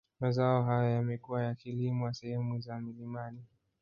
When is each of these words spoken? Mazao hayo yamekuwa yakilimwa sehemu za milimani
Mazao 0.19 0.63
hayo 0.63 0.89
yamekuwa 0.89 1.43
yakilimwa 1.43 2.13
sehemu 2.13 2.59
za 2.59 2.79
milimani 2.79 3.43